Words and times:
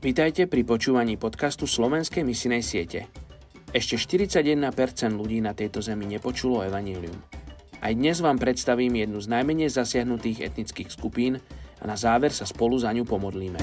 Vítajte 0.00 0.48
pri 0.48 0.64
počúvaní 0.64 1.20
podcastu 1.20 1.68
Slovenskej 1.68 2.24
misinej 2.24 2.64
siete. 2.64 3.12
Ešte 3.68 4.00
41% 4.00 4.56
ľudí 5.12 5.44
na 5.44 5.52
tejto 5.52 5.84
zemi 5.84 6.08
nepočulo 6.08 6.64
evanílium. 6.64 7.20
Aj 7.84 7.92
dnes 7.92 8.16
vám 8.24 8.40
predstavím 8.40 8.96
jednu 8.96 9.20
z 9.20 9.28
najmenej 9.28 9.68
zasiahnutých 9.68 10.48
etnických 10.48 10.88
skupín 10.88 11.36
a 11.36 11.84
na 11.84 12.00
záver 12.00 12.32
sa 12.32 12.48
spolu 12.48 12.80
za 12.80 12.88
ňu 12.96 13.04
pomodlíme. 13.04 13.60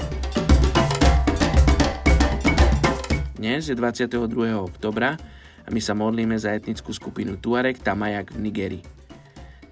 Dnes 3.34 3.66
je 3.66 3.74
22. 3.74 4.30
oktobra 4.62 5.18
a 5.66 5.68
my 5.74 5.82
sa 5.82 5.98
modlíme 5.98 6.38
za 6.38 6.54
etnickú 6.54 6.94
skupinu 6.94 7.42
Tuareg 7.42 7.82
Tamajak 7.82 8.30
v 8.30 8.38
Nigerii. 8.46 8.84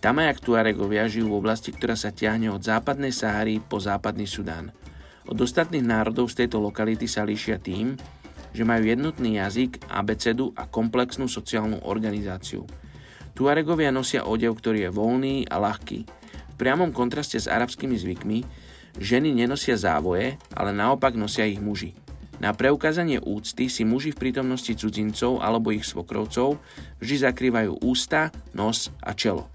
Tamajak 0.02 0.42
Tuaregovia 0.42 1.06
žijú 1.06 1.30
v 1.30 1.46
oblasti, 1.46 1.70
ktorá 1.70 1.94
sa 1.94 2.10
ťahne 2.10 2.50
od 2.50 2.58
západnej 2.58 3.14
Sahary 3.14 3.62
po 3.62 3.78
západný 3.78 4.26
Sudán. 4.26 4.74
Od 5.26 5.38
ostatných 5.42 5.82
národov 5.82 6.30
z 6.30 6.46
tejto 6.46 6.62
lokality 6.62 7.10
sa 7.10 7.26
líšia 7.26 7.58
tým, 7.58 7.98
že 8.54 8.62
majú 8.62 8.86
jednotný 8.86 9.42
jazyk, 9.42 9.84
abecedu 9.90 10.54
a 10.54 10.70
komplexnú 10.70 11.26
sociálnu 11.26 11.84
organizáciu. 11.84 12.64
Tuaregovia 13.36 13.92
nosia 13.92 14.24
odev, 14.24 14.56
ktorý 14.56 14.88
je 14.88 14.90
voľný 14.94 15.36
a 15.50 15.60
ľahký. 15.60 15.98
V 16.06 16.54
priamom 16.56 16.88
kontraste 16.88 17.36
s 17.36 17.50
arabskými 17.50 17.98
zvykmi, 17.98 18.38
ženy 18.96 19.34
nenosia 19.34 19.76
závoje, 19.76 20.40
ale 20.56 20.70
naopak 20.72 21.12
nosia 21.18 21.44
ich 21.44 21.60
muži. 21.60 21.92
Na 22.36 22.52
preukázanie 22.52 23.20
úcty 23.20 23.68
si 23.68 23.84
muži 23.84 24.12
v 24.12 24.28
prítomnosti 24.28 24.72
cudzincov 24.72 25.40
alebo 25.40 25.72
ich 25.72 25.88
svokrovcov 25.88 26.60
vždy 27.00 27.16
zakrývajú 27.28 27.80
ústa, 27.80 28.28
nos 28.52 28.92
a 29.00 29.12
čelo. 29.16 29.48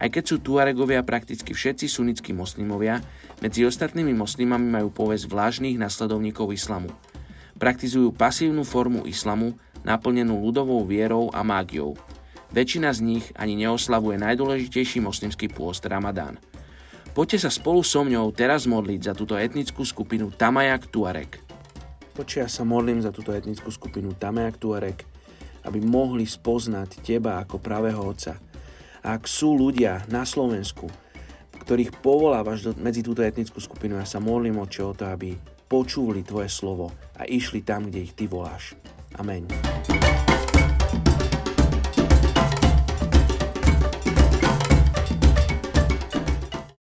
Aj 0.00 0.08
keď 0.08 0.24
sú 0.24 0.36
Tuaregovia 0.40 1.04
prakticky 1.04 1.52
všetci 1.52 1.84
sunnickí 1.84 2.32
moslimovia, 2.32 3.04
medzi 3.44 3.68
ostatnými 3.68 4.16
moslimami 4.16 4.64
majú 4.64 4.88
povesť 4.88 5.28
vlážnych 5.28 5.76
nasledovníkov 5.76 6.56
islamu. 6.56 6.88
Praktizujú 7.60 8.16
pasívnu 8.16 8.64
formu 8.64 9.04
islamu, 9.04 9.52
naplnenú 9.84 10.40
ľudovou 10.40 10.88
vierou 10.88 11.28
a 11.36 11.44
mágiou. 11.44 12.00
Väčšina 12.50 12.88
z 12.96 13.04
nich 13.04 13.26
ani 13.36 13.60
neoslavuje 13.60 14.16
najdôležitejší 14.16 15.04
moslimský 15.04 15.52
pôst 15.52 15.84
Ramadán. 15.84 16.40
Poďte 17.12 17.44
sa 17.44 17.50
spolu 17.52 17.84
so 17.84 18.00
mňou 18.00 18.32
teraz 18.32 18.64
modliť 18.64 19.00
za 19.04 19.12
túto 19.12 19.36
etnickú 19.36 19.84
skupinu 19.84 20.32
Tamajak 20.32 20.88
Tuareg. 20.88 21.50
Oče, 22.20 22.44
ja 22.44 22.48
sa 22.52 22.68
modlím 22.68 23.00
za 23.00 23.08
túto 23.16 23.32
etnickú 23.32 23.72
skupinu 23.72 24.12
Tameak 24.12 24.60
Tuareg, 24.60 25.08
aby 25.64 25.80
mohli 25.80 26.28
spoznať 26.28 27.00
Teba 27.00 27.40
ako 27.40 27.56
pravého 27.56 27.96
Otca. 27.96 28.36
Ak 29.00 29.24
sú 29.24 29.56
ľudia 29.56 30.04
na 30.12 30.28
Slovensku, 30.28 30.88
ktorých 31.64 32.00
povolávaš 32.04 32.76
medzi 32.76 33.00
túto 33.00 33.24
etnickú 33.24 33.60
skupinu, 33.60 33.96
ja 33.96 34.04
sa 34.08 34.20
modlím, 34.20 34.60
Oče, 34.60 34.82
o 34.84 34.92
to, 34.92 35.08
aby 35.08 35.36
počúvali 35.70 36.26
Tvoje 36.26 36.50
slovo 36.50 36.92
a 37.16 37.24
išli 37.24 37.64
tam, 37.64 37.88
kde 37.88 38.04
ich 38.04 38.16
Ty 38.16 38.26
voláš. 38.28 38.76
Amen. 39.16 39.48